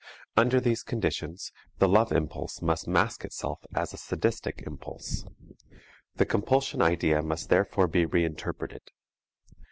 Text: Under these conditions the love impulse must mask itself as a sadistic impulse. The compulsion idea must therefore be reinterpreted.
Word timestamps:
Under 0.35 0.59
these 0.59 0.81
conditions 0.81 1.51
the 1.77 1.87
love 1.87 2.11
impulse 2.11 2.59
must 2.59 2.87
mask 2.87 3.23
itself 3.23 3.59
as 3.75 3.93
a 3.93 3.97
sadistic 3.97 4.63
impulse. 4.65 5.27
The 6.15 6.25
compulsion 6.25 6.81
idea 6.81 7.21
must 7.21 7.49
therefore 7.49 7.85
be 7.85 8.07
reinterpreted. 8.07 8.89